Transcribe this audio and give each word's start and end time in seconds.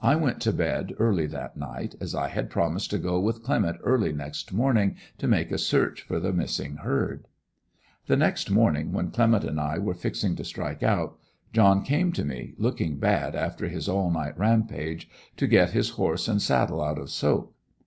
I 0.00 0.16
went 0.16 0.40
to 0.40 0.52
bed 0.54 0.94
early 0.98 1.26
that 1.26 1.58
night, 1.58 1.94
as 2.00 2.14
I 2.14 2.28
had 2.28 2.48
promised 2.48 2.88
to 2.88 2.98
go 2.98 3.20
with 3.20 3.42
Clement 3.42 3.76
early 3.84 4.14
next 4.14 4.50
morning 4.50 4.96
to 5.18 5.28
make 5.28 5.50
a 5.52 5.58
search 5.58 6.00
for 6.00 6.18
the 6.18 6.32
missing 6.32 6.76
herd. 6.76 7.28
The 8.06 8.16
next 8.16 8.48
morning 8.50 8.92
when 8.92 9.10
Clement 9.10 9.44
and 9.44 9.60
I 9.60 9.76
were 9.76 9.92
fixing 9.92 10.36
to 10.36 10.44
strike 10.44 10.82
out, 10.82 11.18
John 11.52 11.82
came 11.82 12.12
to 12.14 12.24
me, 12.24 12.54
looking 12.56 12.96
bad 12.96 13.36
after 13.36 13.68
his 13.68 13.90
all 13.90 14.10
night 14.10 14.38
rampage, 14.38 15.06
to 15.36 15.46
get 15.46 15.72
his 15.72 15.90
horse 15.90 16.28
and 16.28 16.40
saddle 16.40 16.82
out 16.82 16.96
of 16.96 17.10
"soak." 17.10 17.54